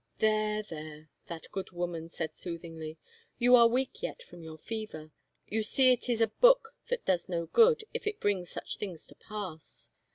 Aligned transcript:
"There, 0.17 0.63
there," 0.63 1.11
that 1.27 1.51
good 1.51 1.69
woman 1.73 2.09
said 2.09 2.35
soothingly," 2.35 2.97
you 3.37 3.55
are 3.55 3.67
weak 3.67 4.01
yet 4.01 4.23
from 4.23 4.41
your 4.41 4.57
fever. 4.57 5.11
You 5.47 5.61
see 5.61 5.91
it 5.93 6.09
is 6.09 6.21
a 6.21 6.27
book 6.41 6.73
that 6.89 7.05
does 7.05 7.29
no 7.29 7.45
good 7.45 7.83
if 7.93 8.07
it 8.07 8.19
brings 8.19 8.49
such 8.49 8.77
things 8.79 9.05
to 9.05 9.13
pass. 9.15 9.91